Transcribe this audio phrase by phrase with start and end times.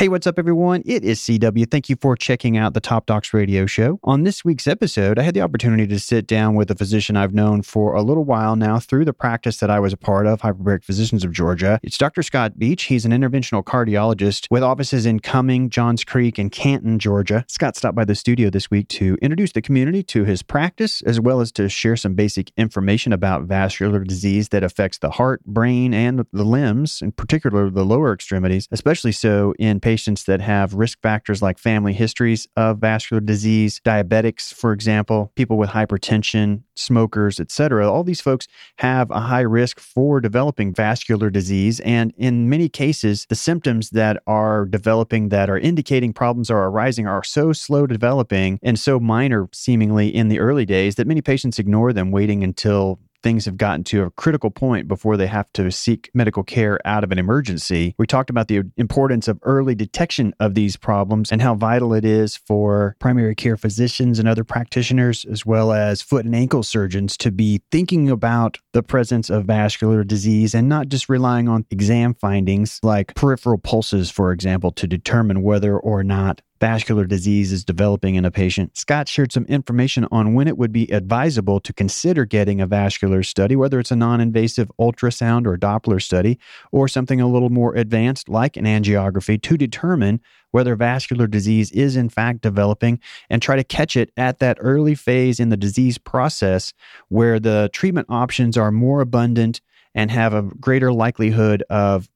[0.00, 0.82] Hey, what's up, everyone?
[0.86, 1.70] It is CW.
[1.70, 4.00] Thank you for checking out the Top Docs radio show.
[4.02, 7.34] On this week's episode, I had the opportunity to sit down with a physician I've
[7.34, 10.40] known for a little while now through the practice that I was a part of,
[10.40, 11.78] Hyperbaric Physicians of Georgia.
[11.82, 12.22] It's Dr.
[12.22, 12.84] Scott Beach.
[12.84, 17.44] He's an interventional cardiologist with offices in Cumming, Johns Creek, and Canton, Georgia.
[17.46, 21.20] Scott stopped by the studio this week to introduce the community to his practice, as
[21.20, 25.92] well as to share some basic information about vascular disease that affects the heart, brain,
[25.92, 30.74] and the limbs, in particular the lower extremities, especially so in patients patients that have
[30.74, 37.40] risk factors like family histories of vascular disease, diabetics, for example, people with hypertension, smokers,
[37.40, 37.90] etc.
[37.90, 38.46] All these folks
[38.78, 41.80] have a high risk for developing vascular disease.
[41.80, 47.08] And in many cases, the symptoms that are developing that are indicating problems are arising
[47.08, 51.58] are so slow developing and so minor, seemingly, in the early days that many patients
[51.58, 55.70] ignore them, waiting until things have gotten to a critical point before they have to
[55.70, 57.94] seek medical care out of an emergency.
[57.98, 62.04] We talked about the importance of early detection of these problems and how vital it
[62.04, 67.16] is for primary care physicians and other practitioners, as well as foot and ankle surgeons,
[67.18, 72.14] to be thinking about the presence of vascular disease and not just relying on exam
[72.14, 78.14] findings like peripheral pulses, for example, to determine whether or not vascular disease is developing
[78.14, 78.76] in a patient.
[78.76, 83.22] Scott shared some information on when it would be advisable to consider getting a vascular
[83.22, 86.38] study, whether it's a non invasive ultrasound or Doppler study,
[86.70, 91.96] or something a little more advanced like an angiography to determine whether vascular disease is
[91.96, 92.98] in fact developing
[93.28, 96.72] and try to catch it at that early phase in the disease process
[97.08, 99.60] where the treatment options are more abundant
[99.94, 102.08] and have a greater likelihood of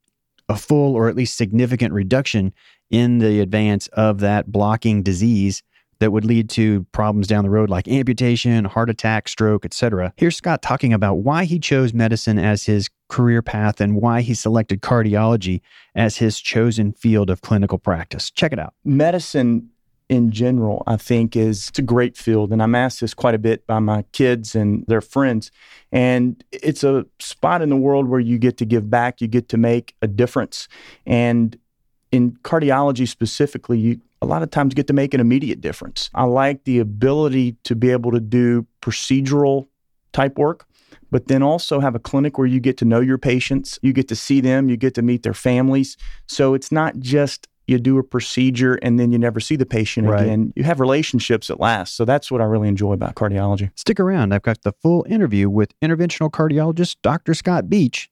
[0.49, 2.53] a full or at least significant reduction
[2.91, 5.63] in the advance of that blocking disease
[6.05, 10.13] that would lead to problems down the road like amputation, heart attack, stroke, etc.
[10.19, 14.35] Here's Scott talking about why he chose medicine as his career path and why he
[14.35, 15.63] selected cardiology
[15.95, 18.31] as his chosen field of clinical practice.
[18.31, 18.75] Check it out.
[18.85, 19.71] Medicine
[20.11, 23.39] in general, I think is it's a great field and I'm asked this quite a
[23.39, 25.51] bit by my kids and their friends
[25.91, 29.49] and it's a spot in the world where you get to give back, you get
[29.49, 30.69] to make a difference.
[31.07, 31.57] And
[32.15, 36.09] in cardiology specifically, you a lot of times get to make an immediate difference.
[36.15, 39.67] I like the ability to be able to do procedural
[40.13, 40.65] type work,
[41.11, 44.07] but then also have a clinic where you get to know your patients, you get
[44.09, 45.97] to see them, you get to meet their families.
[46.27, 50.07] So it's not just you do a procedure and then you never see the patient
[50.07, 50.23] right.
[50.23, 50.53] again.
[50.55, 51.97] You have relationships that last.
[51.97, 53.71] So that's what I really enjoy about cardiology.
[53.75, 54.33] Stick around.
[54.33, 57.35] I've got the full interview with interventional cardiologist Dr.
[57.35, 58.09] Scott Beach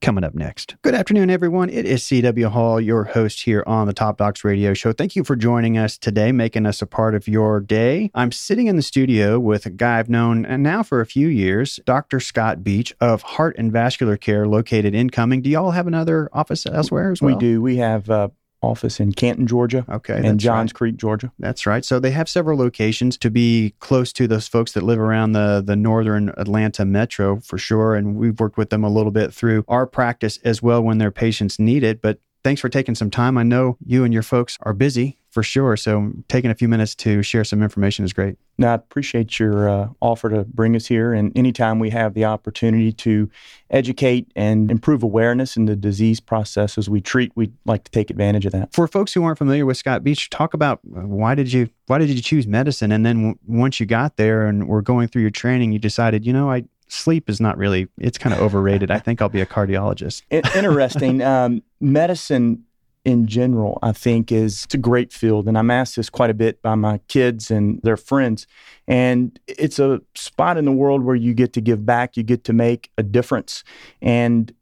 [0.00, 0.76] coming up next.
[0.82, 1.70] Good afternoon, everyone.
[1.70, 4.92] It is CW Hall, your host here on the Top Docs Radio Show.
[4.92, 8.10] Thank you for joining us today, making us a part of your day.
[8.14, 11.28] I'm sitting in the studio with a guy I've known and now for a few
[11.28, 12.20] years, Dr.
[12.20, 15.42] Scott Beach of Heart and Vascular Care, located in Cumming.
[15.42, 17.34] Do y'all have another office elsewhere as well?
[17.34, 17.62] We do.
[17.62, 18.28] We have uh,
[18.66, 19.84] office in Canton, Georgia.
[19.88, 20.20] Okay.
[20.24, 20.74] And Johns right.
[20.74, 21.32] Creek, Georgia.
[21.38, 21.84] That's right.
[21.84, 25.62] So they have several locations to be close to those folks that live around the,
[25.64, 27.94] the northern Atlanta metro for sure.
[27.94, 31.10] And we've worked with them a little bit through our practice as well when their
[31.10, 32.00] patients need it.
[32.02, 33.38] But thanks for taking some time.
[33.38, 35.76] I know you and your folks are busy for sure.
[35.76, 38.38] So taking a few minutes to share some information is great.
[38.56, 41.12] Now, I appreciate your uh, offer to bring us here.
[41.12, 43.28] And anytime we have the opportunity to
[43.68, 48.46] educate and improve awareness in the disease processes we treat, we'd like to take advantage
[48.46, 48.72] of that.
[48.72, 51.98] For folks who aren't familiar with Scott Beach, talk about uh, why did you why
[51.98, 52.90] did you choose medicine?
[52.90, 56.24] And then w- once you got there and were going through your training, you decided,
[56.24, 58.90] you know, I sleep is not really it's kind of overrated.
[58.90, 60.22] I think I'll be a cardiologist.
[60.30, 61.20] Interesting.
[61.22, 62.64] Um, medicine
[63.06, 65.46] in general, I think is it's a great field.
[65.46, 68.48] And I'm asked this quite a bit by my kids and their friends.
[68.88, 72.42] And it's a spot in the world where you get to give back, you get
[72.44, 73.62] to make a difference.
[74.02, 74.52] And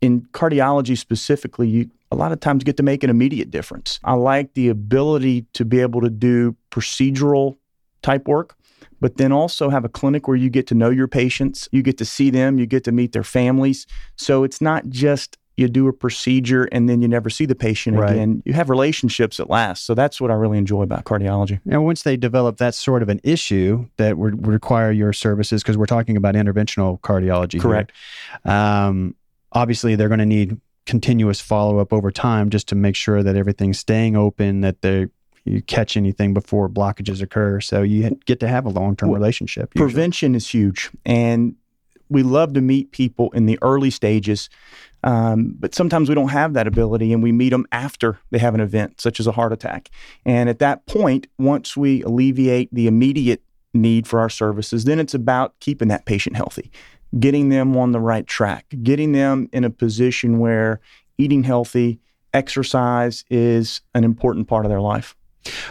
[0.00, 4.00] in cardiology specifically, you a lot of times get to make an immediate difference.
[4.02, 7.58] I like the ability to be able to do procedural
[8.02, 8.56] type work
[9.00, 11.98] but then also have a clinic where you get to know your patients, you get
[11.98, 13.86] to see them, you get to meet their families.
[14.16, 17.96] So it's not just you do a procedure and then you never see the patient
[17.96, 18.12] right.
[18.12, 18.42] again.
[18.44, 19.84] You have relationships that last.
[19.84, 21.60] So that's what I really enjoy about cardiology.
[21.70, 25.76] And once they develop that sort of an issue that would require your services, because
[25.76, 27.60] we're talking about interventional cardiology.
[27.60, 27.92] Correct.
[28.44, 29.14] Um,
[29.52, 33.36] obviously, they're going to need continuous follow up over time just to make sure that
[33.36, 35.06] everything's staying open, that they
[35.44, 37.60] you catch anything before blockages occur.
[37.60, 39.72] So you get to have a long term Well, relationship.
[39.74, 39.92] usually.
[39.92, 41.54] Prevention is huge, and
[42.08, 44.50] we love to meet people in the early stages,
[45.02, 48.54] um, but sometimes we don't have that ability, and we meet them after they have
[48.54, 49.90] an event, such as a heart attack.
[50.24, 53.42] And at that point, once we alleviate the immediate
[53.72, 56.70] need for our services, then it's about keeping that patient healthy,
[57.18, 60.80] getting them on the right track, getting them in a position where
[61.18, 62.00] eating healthy,
[62.32, 65.16] exercise is an important part of their life.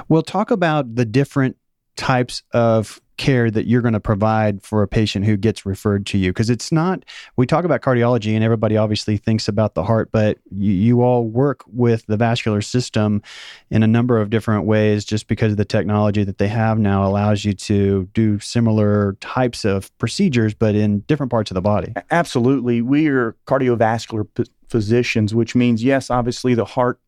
[0.07, 1.57] We'll talk about the different
[1.99, 6.17] types of care that you're going to provide for a patient who gets referred to
[6.17, 7.03] you because it's not
[7.35, 11.25] we talk about cardiology and everybody obviously thinks about the heart but you, you all
[11.25, 13.21] work with the vascular system
[13.69, 17.05] in a number of different ways just because of the technology that they have now
[17.05, 21.93] allows you to do similar types of procedures but in different parts of the body
[22.11, 22.81] Absolutely.
[22.81, 26.99] We are cardiovascular p- physicians, which means, yes, obviously the heart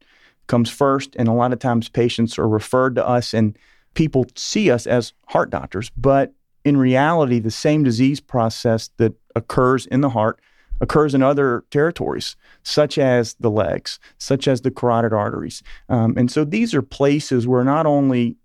[0.47, 1.15] comes first.
[1.17, 3.57] And a lot of times patients are referred to us and
[3.93, 5.91] people see us as heart doctors.
[5.97, 6.33] But
[6.63, 10.39] in reality, the same disease process that occurs in the heart
[10.79, 15.61] occurs in other territories, such as the legs, such as the carotid arteries.
[15.89, 18.35] Um, and so these are places where not only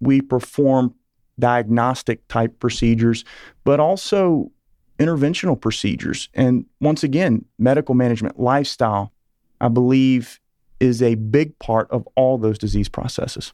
[0.00, 0.94] we perform
[1.38, 3.24] diagnostic type procedures,
[3.64, 4.50] but also
[4.98, 6.28] interventional procedures.
[6.34, 9.12] And once again, medical management, lifestyle,
[9.60, 10.38] I believe,
[10.80, 13.52] is a big part of all those disease processes.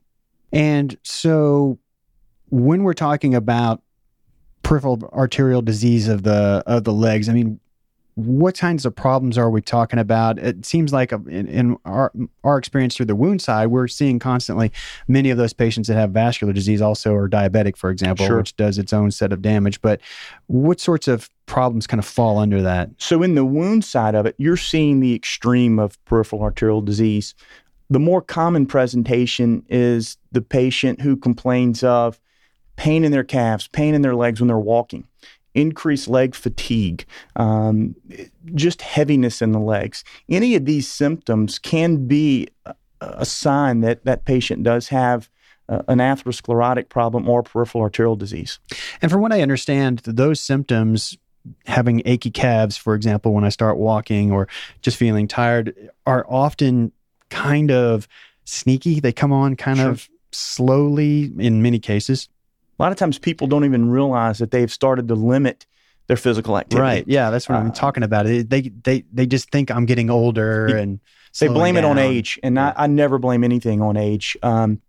[0.52, 1.78] And so
[2.50, 3.82] when we're talking about
[4.62, 7.58] peripheral arterial disease of the of the legs, I mean,
[8.14, 10.38] what kinds of problems are we talking about?
[10.38, 12.12] It seems like uh, in, in our
[12.44, 14.70] our experience through the wound side, we're seeing constantly
[15.08, 18.36] many of those patients that have vascular disease also are diabetic, for example, Sure.
[18.36, 19.80] which does its own set of damage.
[19.80, 20.00] But
[20.46, 22.90] what sorts of problems kind of fall under that?
[22.98, 27.34] So, in the wound side of it, you're seeing the extreme of peripheral arterial disease.
[27.92, 32.18] The more common presentation is the patient who complains of
[32.76, 35.06] pain in their calves, pain in their legs when they're walking,
[35.52, 37.04] increased leg fatigue,
[37.36, 37.94] um,
[38.54, 40.04] just heaviness in the legs.
[40.30, 45.28] Any of these symptoms can be a, a sign that that patient does have
[45.68, 48.58] uh, an atherosclerotic problem or peripheral arterial disease.
[49.02, 51.18] And from what I understand, those symptoms,
[51.66, 54.48] having achy calves, for example, when I start walking or
[54.80, 56.92] just feeling tired, are often
[57.32, 58.06] kind of
[58.44, 59.00] sneaky.
[59.00, 59.90] They come on kind Sure.
[59.90, 62.28] of slowly in many cases.
[62.78, 65.66] A lot of times people don't even realize that they've started to limit
[66.08, 66.82] their physical activity.
[66.82, 67.04] Right.
[67.06, 68.26] Yeah, that's what I'm Uh, talking about.
[68.26, 71.00] It- They they they just think I'm getting older and
[71.38, 74.36] They blame it on age, and I, I never blame anything on age.
[74.42, 74.80] Um,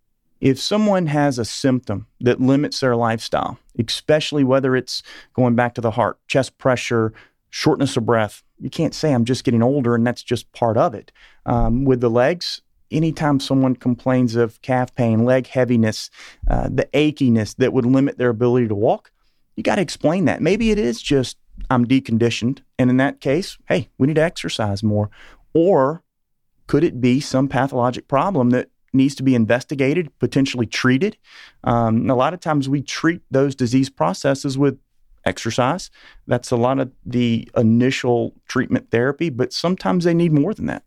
[0.42, 5.02] if someone has a symptom that limits their lifestyle, especially whether it's
[5.34, 7.14] going back to the heart, chest pressure,
[7.50, 10.94] shortness of breath, you can't say I'm just getting older and that's just part of
[10.94, 11.12] it.
[11.46, 12.62] Um, with the legs,
[12.92, 16.10] anytime someone complains of calf pain, leg heaviness,
[16.50, 19.12] uh, the achiness that would limit their ability to walk,
[19.56, 20.42] you got to explain that.
[20.42, 21.38] Maybe it is just
[21.70, 25.10] I'm deconditioned, and in that case, hey, we need to exercise more.
[25.54, 26.04] Or
[26.68, 31.18] could it be some pathologic problem that needs to be investigated, potentially treated?
[31.64, 34.80] Um, a lot of times we treat those disease processes with
[35.26, 35.90] exercise.
[36.28, 40.84] That's a lot of the initial treatment therapy, but sometimes they need more than that.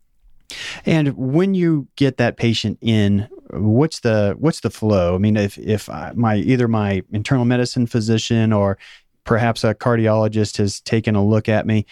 [0.85, 5.15] And when you get that patient in, what's the what's the flow?
[5.15, 8.77] I mean, if if my either my internal medicine physician or
[9.23, 11.85] perhaps a cardiologist has taken a look at me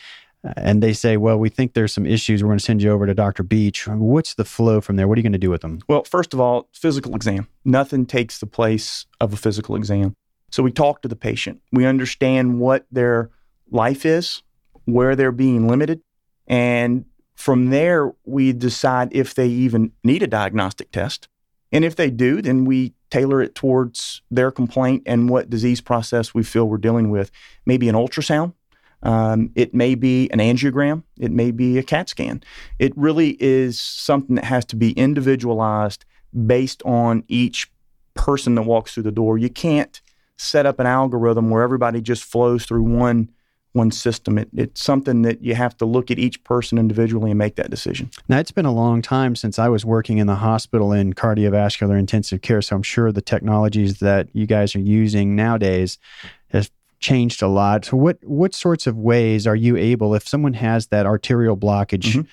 [0.46, 2.42] uh, and they say, "Well, we think there's some issues.
[2.42, 3.44] We're going to send you over to Dr.
[3.44, 5.08] Beach." What's the flow from there?
[5.08, 5.80] What are you going to do with them?
[5.88, 7.48] Well, first of all, physical exam.
[7.64, 10.16] Nothing takes the place of a physical exam.
[10.52, 11.62] So we talk to the patient.
[11.72, 13.30] We understand what their
[13.72, 14.42] life is,
[14.86, 16.02] where they're being limited,
[16.48, 21.28] and from there we decide if they even need a diagnostic test.
[21.72, 26.34] And if they do, then we tailor it towards their complaint and what disease process
[26.34, 27.32] we feel we're dealing with.
[27.66, 28.54] Maybe an ultrasound.
[29.04, 31.04] Um, it may be an angiogram.
[31.20, 32.44] It may be a CAT scan.
[32.80, 36.06] It really is something that has to be individualized
[36.46, 37.72] based on each
[38.16, 39.38] person that walks through the door.
[39.38, 40.02] You can't
[40.38, 43.30] set up an algorithm where everybody just flows through one
[43.76, 44.38] one system.
[44.38, 47.70] It, it's something that you have to look at each person individually and make that
[47.70, 48.10] decision.
[48.28, 52.00] Now, it's been a long time since I was working in the hospital in cardiovascular
[52.00, 56.00] intensive care, so I'm sure the technologies that you guys are using nowadays
[56.50, 57.86] has changed a lot.
[57.86, 62.26] So, what what sorts of ways are you able, if someone has that arterial blockage,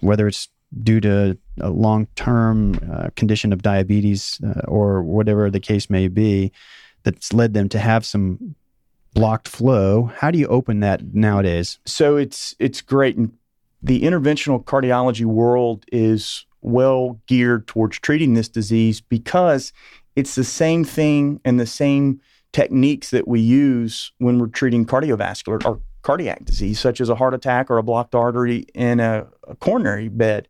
[0.00, 0.48] whether it's
[0.82, 6.08] due to a long term uh, condition of diabetes uh, or whatever the case may
[6.08, 6.52] be,
[7.02, 8.54] that's led them to have some
[9.16, 10.12] blocked flow?
[10.18, 11.78] How do you open that nowadays?
[11.86, 13.16] So it's it's great.
[13.16, 13.32] And
[13.82, 19.72] the interventional cardiology world is well geared towards treating this disease because
[20.16, 22.20] it's the same thing and the same
[22.52, 27.34] techniques that we use when we're treating cardiovascular or cardiac disease, such as a heart
[27.34, 30.46] attack or a blocked artery in a, a coronary bed.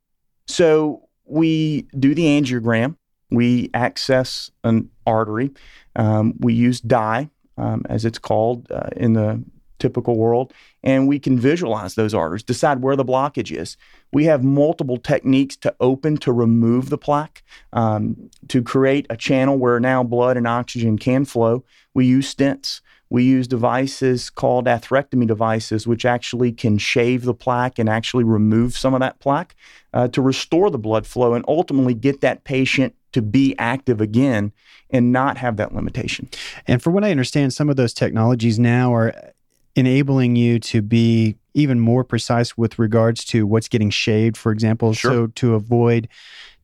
[0.47, 2.97] So we do the angiogram,
[3.31, 5.51] we access an artery,
[5.95, 9.43] um, we use dye, um, as it's called uh, in the
[9.79, 13.77] typical world, and we can visualize those arteries, decide where the blockage is.
[14.13, 19.59] We have multiple techniques to open to remove the plaque, um, to create a channel
[19.59, 21.65] where now blood and oxygen can flow.
[21.95, 22.81] We use stents.
[23.09, 28.77] We use devices called atherectomy devices, which actually can shave the plaque and actually remove
[28.77, 29.55] some of that plaque
[29.95, 34.53] uh, to restore the blood flow and ultimately get that patient to be active again
[34.91, 36.29] and not have that limitation.
[36.67, 39.33] And for what I understand, some of those technologies now are
[39.75, 44.93] enabling you to be even more precise with regards to what's getting shaved, for example.
[44.93, 45.11] Sure.
[45.11, 46.09] So to avoid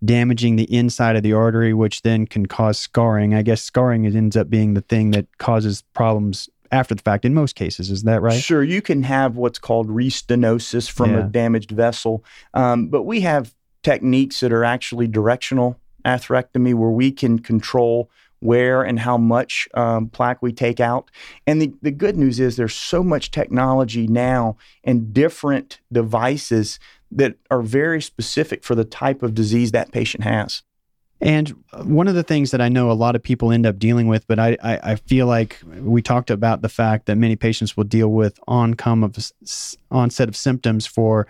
[0.04, 3.34] damaging the inside of the artery, which then can cause scarring.
[3.34, 7.32] I guess scarring ends up being the thing that causes problems after the fact in
[7.34, 7.90] most cases.
[7.90, 8.42] Is that right?
[8.42, 8.62] Sure.
[8.62, 11.20] You can have what's called restenosis from Yeah.
[11.20, 17.10] a damaged vessel, um, but we have techniques that are actually directional atherectomy where we
[17.10, 21.10] can control where and how much um, plaque we take out.
[21.46, 26.80] And the, the good news is there's so much technology now and different devices
[27.12, 30.62] that are very specific for the type of disease that patient has.
[31.22, 34.08] And one of the things that I know a lot of people end up dealing
[34.08, 37.76] with, but I, I, I feel like we talked about the fact that many patients
[37.76, 39.32] will deal with oncome of
[39.92, 41.28] onset of symptoms for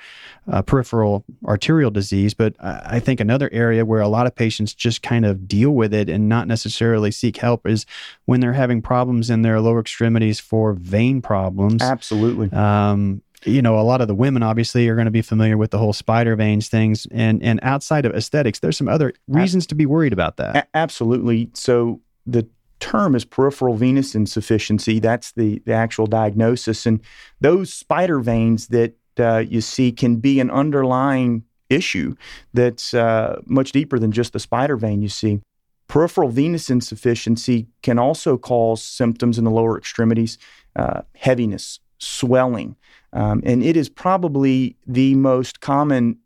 [0.51, 2.33] uh, peripheral arterial disease.
[2.33, 5.71] But I I think another area where a lot of patients just kind of deal
[5.71, 7.85] with it and not necessarily seek help is
[8.25, 11.83] when they're having problems in their lower extremities for vein problems.
[11.83, 12.51] Absolutely.
[12.53, 15.71] Um, you know, a lot of the women obviously are going to be familiar with
[15.71, 19.75] the whole spider veins things, and and outside of aesthetics, there's some other reasons to
[19.75, 20.57] be worried about that.
[20.57, 21.51] A- absolutely.
[21.55, 22.47] So the
[22.83, 24.99] term is peripheral venous insufficiency.
[24.99, 26.85] That's the, the actual diagnosis.
[26.85, 27.01] And
[27.41, 32.17] those spider veins that uh, you see can be an underlying issue
[32.53, 35.41] that's uh, much deeper than just the spider vein you see.
[35.87, 40.39] Peripheral venous insufficiency can also cause symptoms in the lower extremities,
[40.75, 42.77] uh, heaviness, swelling.
[43.13, 46.19] Um, and it is probably the most common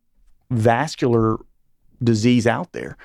[0.50, 1.38] vascular
[2.02, 2.97] disease out there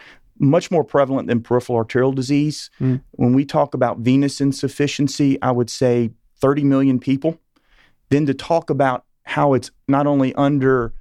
[0.41, 2.71] much more prevalent than peripheral arterial disease.
[2.79, 3.01] Mm.
[3.11, 6.09] When we talk about venous insufficiency, I would say
[6.39, 7.39] 30 million people.
[8.09, 10.93] Then to talk about how it's not only under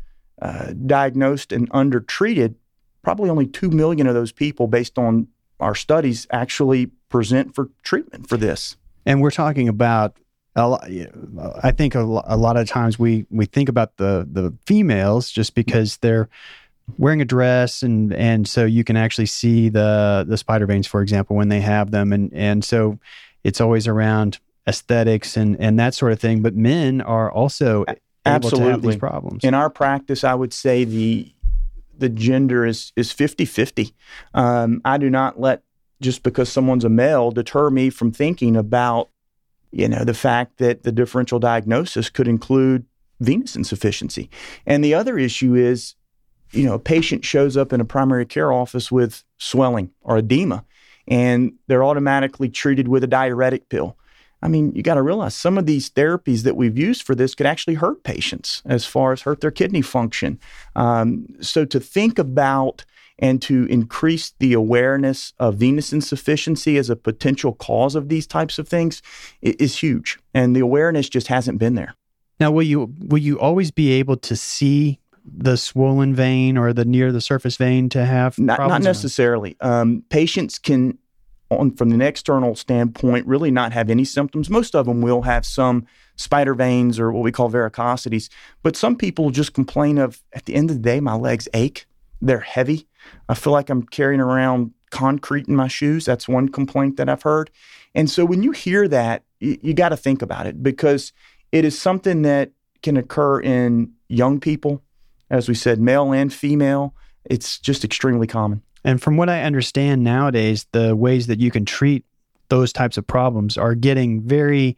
[0.43, 2.55] uh, diagnosed and undertreated,
[3.03, 5.27] probably only 2 million of those people, based on
[5.59, 8.77] our studies, actually present for treatment for this.
[9.07, 10.17] And we're talking about.
[10.57, 15.99] I think a, lot of times we we think about the the females just because
[15.99, 16.29] they're
[16.99, 21.03] wearing a dress and and so you can actually see the the spider veins, for
[21.03, 22.99] example, when they have them, and and so
[23.45, 26.43] it's always around aesthetics and and that sort of thing.
[26.43, 28.89] But men are also able to have Absolutely.
[28.93, 29.45] these problems.
[29.45, 31.33] In our practice, I would say the
[31.97, 33.93] the gender is is 50-50.
[34.35, 35.63] Um, I do not let
[36.01, 39.11] just because someone's a male deter me from thinking about
[39.73, 42.85] you know the fact that the differential diagnosis could include
[43.21, 44.31] venous insufficiency.
[44.67, 45.95] And the other issue is
[46.53, 50.65] you know a patient shows up in a primary care office with swelling or edema
[51.11, 53.97] and they're automatically treated with a diuretic pill.
[54.43, 57.35] I mean, you got to realize some of these therapies that we've used for this
[57.35, 60.39] could actually hurt patients as far as hurt their kidney function.
[60.77, 62.85] Um, so to think about
[63.21, 68.59] and to increase the awareness of venous insufficiency as a potential cause of these types
[68.59, 69.03] of things
[69.43, 71.95] is huge, and the awareness just hasn't been there.
[72.41, 76.85] Now, will you will you always be able to see the swollen vein or the
[76.85, 79.57] near the surface vein to have Not, not necessarily.
[79.61, 80.99] Um, patients can,
[81.51, 84.49] on from an external standpoint, really not have any symptoms.
[84.49, 85.87] Most of them will have some
[86.17, 88.31] spider veins or what we call varicosities,
[88.63, 91.87] but some people just complain of at the end of the day, my legs ache.
[92.23, 92.87] They're heavy.
[93.29, 96.05] I feel like I'm carrying around concrete in my shoes.
[96.05, 97.51] That's one complaint that I've heard.
[97.95, 101.13] And so when you hear that, you, you got to think about it because
[101.53, 102.51] it is something that
[102.83, 104.83] can occur in young people,
[105.31, 106.95] as we said, male and female.
[107.25, 108.63] It's just extremely common.
[108.85, 112.05] And from what I understand nowadays, the ways that you can treat
[112.49, 114.77] those types of problems are getting very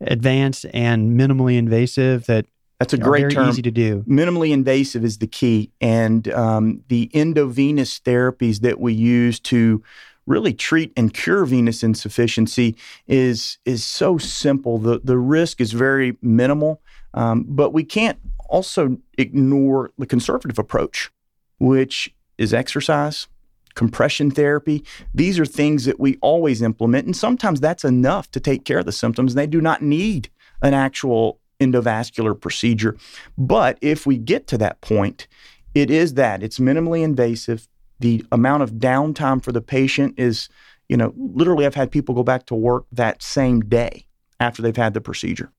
[0.00, 2.46] advanced and minimally invasive that
[2.78, 3.48] That's a great very term.
[3.48, 4.04] easy to do.
[4.06, 9.82] Minimally invasive is the key, and um, the endovenous therapies that we use to
[10.26, 14.78] really treat and cure venous insufficiency is is so simple.
[14.78, 16.82] the The risk is very minimal,
[17.14, 18.18] um, but we can't
[18.48, 21.10] also ignore the conservative approach,
[21.58, 23.26] which is exercise,
[23.74, 24.84] compression therapy.
[25.14, 27.06] These are things that we always implement.
[27.06, 29.34] And sometimes that's enough to take care of the symptoms.
[29.34, 30.28] They do not need
[30.62, 32.96] an actual endovascular procedure.
[33.36, 35.26] But if we get to that point,
[35.74, 37.68] it is that it's minimally invasive.
[38.00, 40.48] The amount of downtime for the patient is,
[40.88, 44.06] you know, literally, I've had people go back to work that same day
[44.38, 45.50] after they've had the procedure.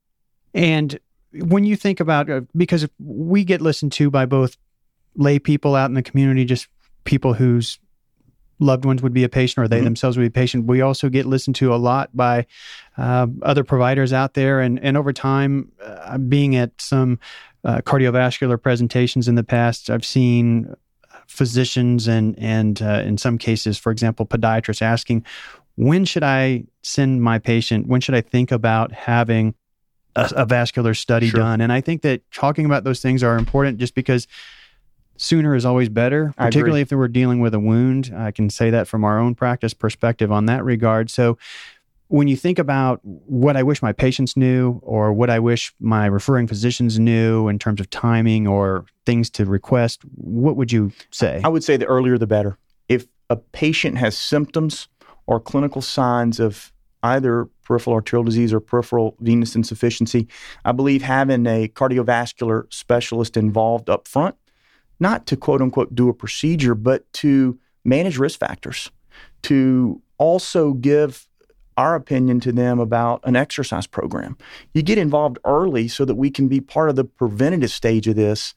[0.53, 0.99] And
[1.33, 4.57] when you think about, uh, because we get listened to by both
[5.15, 6.67] lay people out in the community, just
[7.03, 7.79] people whose
[8.59, 9.85] loved ones would be a patient or they mm-hmm.
[9.85, 10.65] themselves would be a patient.
[10.65, 12.45] We also get listened to a lot by
[12.97, 14.59] uh, other providers out there.
[14.59, 17.19] And, and over time, uh, being at some
[17.63, 20.73] uh, cardiovascular presentations in the past, I've seen
[21.27, 25.25] physicians and, and uh, in some cases, for example, podiatrists asking,
[25.75, 27.87] when should I send my patient?
[27.87, 29.53] When should I think about having
[30.15, 31.41] a, a vascular study sure.
[31.41, 31.61] done?
[31.61, 34.27] And I think that talking about those things are important just because
[35.17, 38.13] sooner is always better, particularly if we're dealing with a wound.
[38.15, 41.09] I can say that from our own practice perspective on that regard.
[41.09, 41.37] So,
[42.09, 46.05] when you think about what I wish my patients knew or what I wish my
[46.05, 51.41] referring physicians knew in terms of timing or things to request, what would you say?
[51.43, 52.57] I would say the earlier the better.
[52.87, 54.87] If a patient has symptoms
[55.25, 56.71] or clinical signs of
[57.03, 60.27] either peripheral arterial disease or peripheral venous insufficiency,
[60.63, 64.35] I believe having a cardiovascular specialist involved up front
[64.99, 68.91] not to quote unquote do a procedure, but to manage risk factors,
[69.43, 71.27] to also give
[71.77, 74.35] our opinion to them about an exercise program.
[74.73, 78.15] You get involved early so that we can be part of the preventative stage of
[78.15, 78.55] this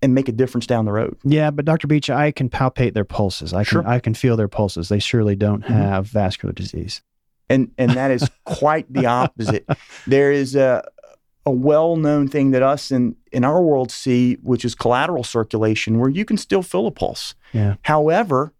[0.00, 1.16] and make a difference down the road.
[1.24, 1.88] Yeah, but Dr.
[1.88, 3.52] Beach, I can palpate their pulses.
[3.52, 4.88] I can I can feel their pulses.
[4.88, 5.72] They surely don't mm-hmm.
[5.72, 7.02] have vascular disease.
[7.50, 9.66] And and that is quite the opposite.
[10.06, 10.84] There is a
[11.48, 16.10] a well-known thing that us in in our world see, which is collateral circulation, where
[16.10, 17.34] you can still feel a pulse.
[17.52, 17.76] Yeah.
[17.82, 18.52] However,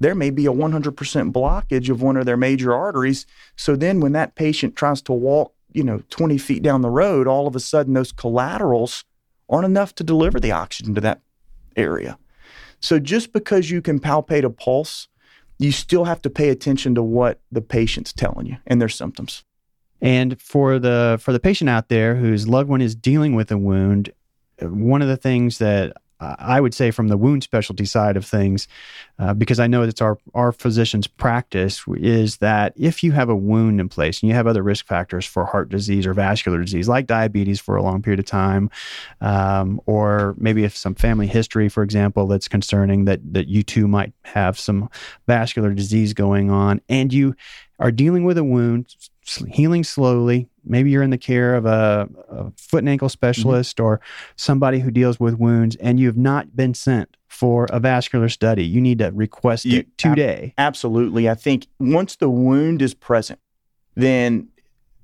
[0.00, 3.26] there may be a 100% blockage of one of their major arteries.
[3.56, 7.26] So then, when that patient tries to walk, you know, 20 feet down the road,
[7.26, 9.04] all of a sudden those collaterals
[9.48, 11.20] aren't enough to deliver the oxygen to that
[11.76, 12.18] area.
[12.80, 15.08] So just because you can palpate a pulse,
[15.58, 19.44] you still have to pay attention to what the patient's telling you and their symptoms.
[20.04, 23.56] And for the for the patient out there whose loved one is dealing with a
[23.56, 24.12] wound,
[24.60, 28.68] one of the things that I would say from the wound specialty side of things,
[29.18, 33.34] uh, because I know it's our our physician's practice, is that if you have a
[33.36, 36.86] wound in place and you have other risk factors for heart disease or vascular disease,
[36.86, 38.70] like diabetes for a long period of time,
[39.22, 43.88] um, or maybe if some family history, for example, that's concerning that that you too
[43.88, 44.90] might have some
[45.26, 47.34] vascular disease going on, and you
[47.78, 50.48] are dealing with a wound, healing slowly.
[50.64, 53.86] Maybe you're in the care of a, a foot and ankle specialist mm-hmm.
[53.86, 54.00] or
[54.36, 58.64] somebody who deals with wounds, and you have not been sent for a vascular study.
[58.64, 60.54] You need to request you, it today.
[60.56, 61.28] Ab- absolutely.
[61.28, 63.40] I think once the wound is present,
[63.94, 64.48] then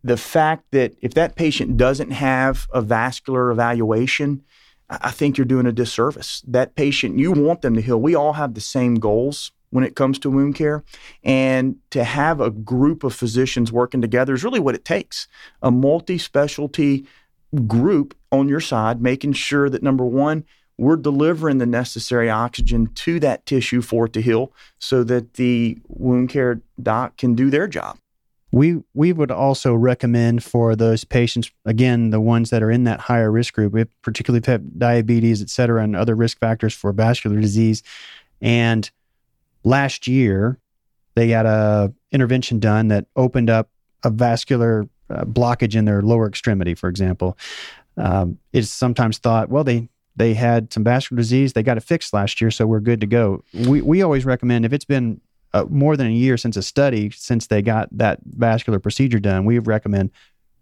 [0.02, 4.42] the fact that if that patient doesn't have a vascular evaluation,
[4.88, 6.42] I think you're doing a disservice.
[6.46, 8.00] That patient, you want them to heal.
[8.00, 10.84] We all have the same goals when it comes to wound care.
[11.24, 15.28] And to have a group of physicians working together is really what it takes
[15.62, 17.06] a multi specialty
[17.66, 20.44] group on your side, making sure that number one,
[20.78, 25.78] we're delivering the necessary oxygen to that tissue for it to heal so that the
[25.88, 27.98] wound care doc can do their job.
[28.52, 32.98] We we would also recommend for those patients, again, the ones that are in that
[32.98, 37.40] higher risk group, particularly if have diabetes, et cetera, and other risk factors for vascular
[37.40, 37.82] disease,
[38.40, 38.90] and
[39.64, 40.58] last year
[41.14, 43.68] they got a intervention done that opened up
[44.02, 47.36] a vascular uh, blockage in their lower extremity, for example.
[47.96, 52.12] Um, it's sometimes thought, well, they they had some vascular disease, they got it fixed
[52.12, 53.42] last year, so we're good to go.
[53.52, 55.20] We we always recommend if it's been
[55.52, 59.44] uh, more than a year since a study, since they got that vascular procedure done,
[59.44, 60.10] we recommend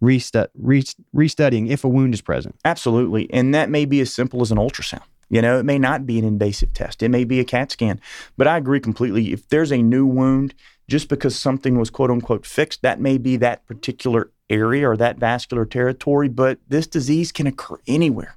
[0.03, 0.83] restu- re-
[1.15, 2.57] restudying if a wound is present.
[2.65, 5.03] Absolutely, and that may be as simple as an ultrasound.
[5.31, 8.01] You know, it may not be an invasive test, it may be a CAT scan.
[8.37, 9.33] But I agree completely.
[9.33, 10.55] If there's a new wound,
[10.89, 15.19] just because something was quote unquote fixed, that may be that particular area or that
[15.19, 16.29] vascular territory.
[16.29, 18.37] But this disease can occur anywhere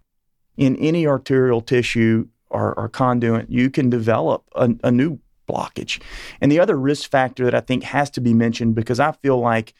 [0.58, 3.50] in any arterial tissue or, or conduit.
[3.50, 6.02] You can develop a, a new blockage.
[6.42, 9.40] And the other risk factor that I think has to be mentioned because I feel
[9.40, 9.74] like,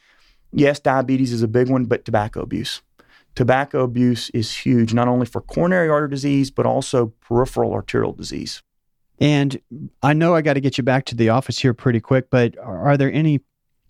[0.52, 2.82] yes, diabetes is a big one, but tobacco abuse
[3.36, 8.62] tobacco abuse is huge, not only for coronary artery disease, but also peripheral arterial disease.
[9.20, 9.62] And
[10.02, 12.58] I know I got to get you back to the office here pretty quick, but
[12.58, 13.42] are there any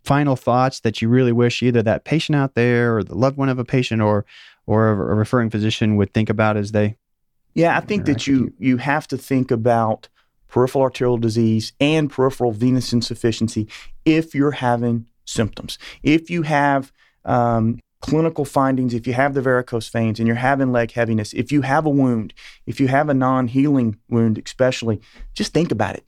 [0.03, 3.49] final thoughts that you really wish either that patient out there or the loved one
[3.49, 4.25] of a patient or
[4.67, 6.97] or a referring physician would think about as they
[7.53, 10.09] Yeah, I think that you, you you have to think about
[10.47, 13.67] peripheral arterial disease and peripheral venous insufficiency
[14.05, 15.77] if you're having symptoms.
[16.03, 16.91] If you have
[17.23, 21.51] um, clinical findings, if you have the varicose veins and you're having leg heaviness, if
[21.51, 22.33] you have a wound,
[22.65, 24.99] if you have a non healing wound, especially,
[25.33, 26.05] just think about it.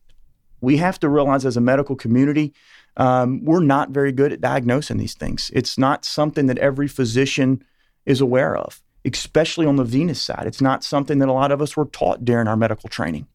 [0.60, 2.54] We have to realize as a medical community,
[2.98, 5.52] um, we're not very good at diagnosing these things.
[5.54, 7.64] It's not something that every physician
[8.06, 10.46] is aware of, especially on the venous side.
[10.46, 13.28] It's not something that a lot of us were taught during our medical training.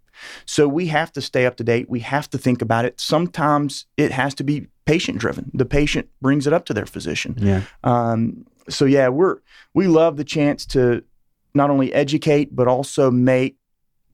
[0.47, 1.89] So we have to stay up to date.
[1.89, 3.01] We have to think about it.
[3.01, 5.51] Sometimes it has to be patient driven.
[5.55, 7.37] The patient brings it up to their physician.
[7.39, 7.63] Yeah.
[7.85, 9.39] Um, so yeah, we're
[9.75, 11.05] we love the chance to
[11.55, 13.57] not only educate but also make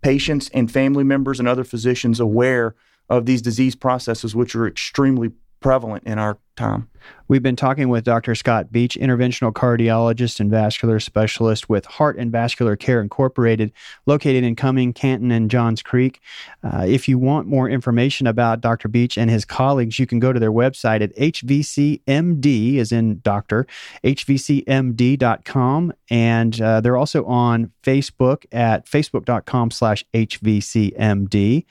[0.03, 2.75] patients and family members and other physicians aware
[3.09, 5.31] of these disease processes, which are extremely
[5.65, 6.87] prevalent in our time.
[7.27, 8.35] We've been talking with Dr.
[8.35, 13.73] Scott Beach, interventional cardiologist and vascular specialist with Heart and Vascular Care Incorporated,
[14.05, 16.21] located in Cumming, Canton, and Johns Creek.
[16.63, 18.89] Uh, if you want more information about Dr.
[18.89, 23.67] Beach and his colleagues, you can go to their website at hvcmd, as in doctor,
[24.05, 25.93] hvcmd.com.
[26.11, 31.65] And uh, they're also on Facebook at facebook.com slash hvcmd.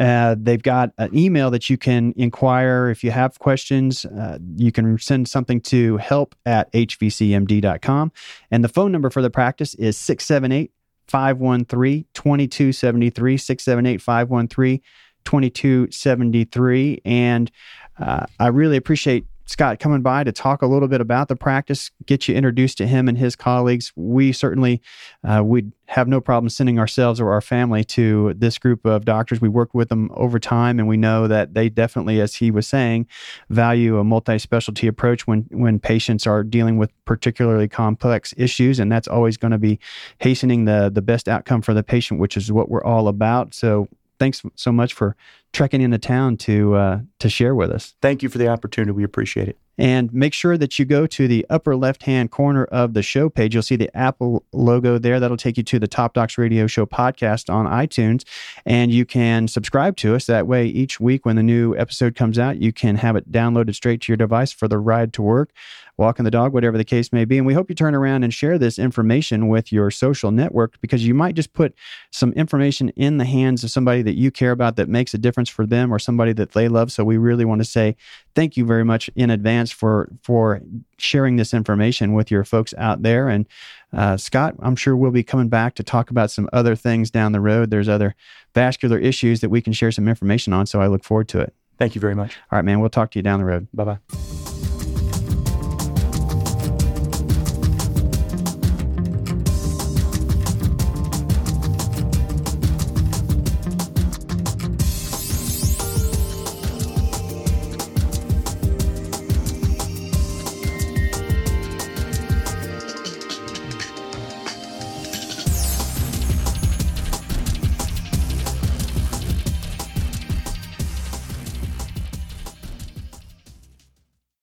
[0.00, 4.06] Uh, they've got an email that you can inquire if you have questions.
[4.06, 8.10] Uh, you can send something to help at hvcmd.com.
[8.50, 10.72] And the phone number for the practice is 678
[11.06, 13.36] 513 2273.
[13.36, 14.80] 678 513
[15.24, 17.02] 2273.
[17.04, 17.50] And
[17.98, 21.90] uh, I really appreciate Scott coming by to talk a little bit about the practice,
[22.06, 23.92] get you introduced to him and his colleagues.
[23.96, 24.80] We certainly
[25.24, 29.40] uh, would have no problem sending ourselves or our family to this group of doctors.
[29.40, 32.68] We worked with them over time, and we know that they definitely, as he was
[32.68, 33.08] saying,
[33.48, 39.08] value a multi-specialty approach when when patients are dealing with particularly complex issues, and that's
[39.08, 39.80] always going to be
[40.18, 43.52] hastening the the best outcome for the patient, which is what we're all about.
[43.52, 43.88] So
[44.20, 45.16] thanks so much for
[45.52, 47.94] trekking into town to uh, to share with us.
[48.00, 48.92] Thank you for the opportunity.
[48.92, 49.58] We appreciate it.
[49.80, 53.30] And make sure that you go to the upper left hand corner of the show
[53.30, 53.54] page.
[53.54, 55.18] You'll see the Apple logo there.
[55.18, 58.24] That'll take you to the Top Docs Radio Show podcast on iTunes.
[58.66, 60.26] And you can subscribe to us.
[60.26, 63.74] That way, each week when the new episode comes out, you can have it downloaded
[63.74, 65.50] straight to your device for the ride to work,
[65.96, 67.38] walking the dog, whatever the case may be.
[67.38, 71.06] And we hope you turn around and share this information with your social network because
[71.06, 71.74] you might just put
[72.10, 75.48] some information in the hands of somebody that you care about that makes a difference
[75.48, 76.92] for them or somebody that they love.
[76.92, 77.96] So we really want to say
[78.34, 80.60] thank you very much in advance for for
[80.98, 83.28] sharing this information with your folks out there.
[83.28, 83.46] And
[83.92, 87.32] uh, Scott, I'm sure we'll be coming back to talk about some other things down
[87.32, 87.70] the road.
[87.70, 88.14] There's other
[88.54, 90.66] vascular issues that we can share some information on.
[90.66, 91.54] So I look forward to it.
[91.78, 92.36] Thank you very much.
[92.52, 92.80] All right, man.
[92.80, 93.68] We'll talk to you down the road.
[93.72, 94.39] Bye bye.